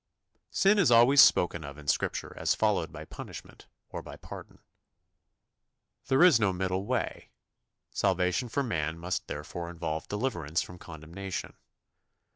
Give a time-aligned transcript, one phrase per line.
[0.49, 4.57] Sin is always spoken of in Scripture as followed by punishment or by pardon.
[6.07, 7.29] There is no middle way.
[7.91, 11.53] Salvation for man must therefore involve deliverance from condemnation.